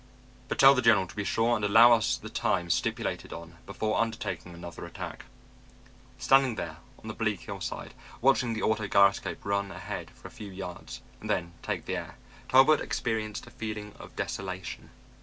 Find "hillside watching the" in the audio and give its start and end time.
7.41-8.63